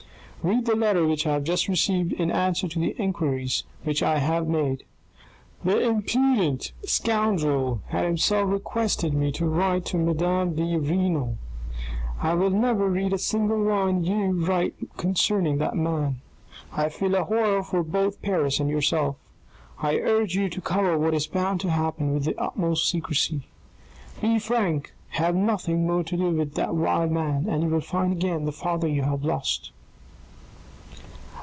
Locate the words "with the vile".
26.31-27.07